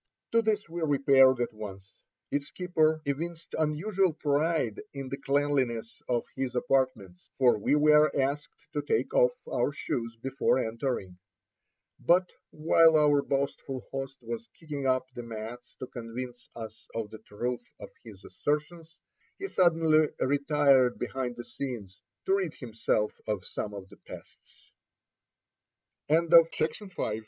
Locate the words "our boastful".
12.97-13.81